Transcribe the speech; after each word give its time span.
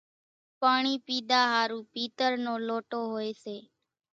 پاڻِي 0.61 0.95
پيڌا 1.05 1.41
ۿارُو 1.51 1.79
پيتر 1.93 2.31
نو 2.45 2.53
لوٽو 2.67 2.99
هوئيَ 3.11 3.31
سي۔ 3.43 3.57